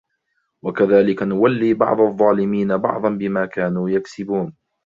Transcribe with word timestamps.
وَكَذَلِكَ 0.63 1.23
نُوَلِّي 1.23 1.73
بَعْضَ 1.73 2.01
الظَّالِمِينَ 2.01 2.77
بَعْضًا 2.77 3.09
بِمَا 3.09 3.45
كَانُوا 3.45 3.89
يَكْسِبُونَ 3.89 4.53